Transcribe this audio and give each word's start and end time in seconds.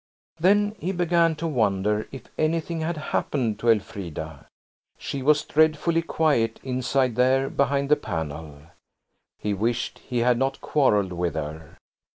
Then 0.39 0.73
he 0.79 0.91
began 0.93 1.35
to 1.35 1.45
wonder 1.47 2.07
if 2.11 2.23
"anything 2.35 2.79
had 2.81 2.97
happened" 3.13 3.59
to 3.59 3.69
Elfrida. 3.69 4.47
She 4.97 5.21
was 5.21 5.43
dreadfully 5.45 6.01
quiet 6.01 6.59
inside 6.63 7.13
there 7.15 7.51
behind 7.51 7.89
the 7.89 7.95
panel. 7.95 8.63
He 9.37 9.53
wished 9.53 9.99
he 9.99 10.17
had 10.25 10.39
not 10.39 10.59
quarrelled 10.59 11.13
with 11.13 11.35
her. 11.35 11.77